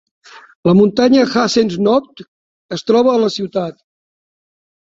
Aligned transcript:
La 0.69 0.73
muntanya 0.79 1.25
Hazens 1.33 1.75
Notch 1.89 2.25
es 2.79 2.87
troba 2.89 3.15
a 3.15 3.23
la 3.27 3.31
ciutat. 3.39 3.81